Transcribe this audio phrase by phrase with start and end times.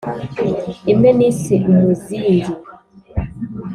[0.91, 2.51] imwe nise umuzingi,